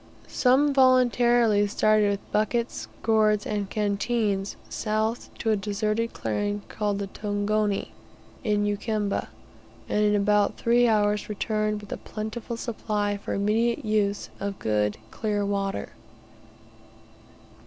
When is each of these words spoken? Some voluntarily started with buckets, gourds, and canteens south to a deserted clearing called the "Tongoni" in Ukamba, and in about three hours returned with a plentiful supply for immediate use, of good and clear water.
Some 0.27 0.73
voluntarily 0.73 1.67
started 1.67 2.09
with 2.09 2.31
buckets, 2.31 2.87
gourds, 3.03 3.45
and 3.45 3.69
canteens 3.69 4.55
south 4.67 5.29
to 5.37 5.51
a 5.51 5.55
deserted 5.55 6.11
clearing 6.11 6.63
called 6.69 6.97
the 6.97 7.05
"Tongoni" 7.05 7.89
in 8.43 8.65
Ukamba, 8.65 9.27
and 9.87 10.03
in 10.03 10.15
about 10.15 10.57
three 10.57 10.87
hours 10.87 11.29
returned 11.29 11.81
with 11.81 11.91
a 11.91 11.97
plentiful 11.97 12.57
supply 12.57 13.17
for 13.17 13.35
immediate 13.35 13.85
use, 13.85 14.31
of 14.39 14.57
good 14.57 14.95
and 14.95 15.11
clear 15.11 15.45
water. 15.45 15.89